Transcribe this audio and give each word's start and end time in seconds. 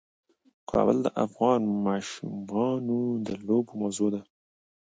کابل 0.71 0.97
د 1.05 1.07
افغان 1.25 1.61
ماشومانو 1.87 2.99
د 3.25 3.27
لوبو 3.47 3.73
موضوع 3.81 4.09
ده. 4.13 4.21